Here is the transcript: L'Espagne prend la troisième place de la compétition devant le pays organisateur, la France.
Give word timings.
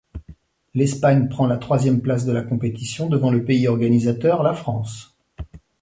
L'Espagne 0.73 1.27
prend 1.29 1.45
la 1.45 1.57
troisième 1.57 2.01
place 2.01 2.25
de 2.25 2.31
la 2.31 2.41
compétition 2.41 3.07
devant 3.07 3.29
le 3.29 3.43
pays 3.45 3.67
organisateur, 3.67 4.41
la 4.41 4.55
France. 4.55 5.15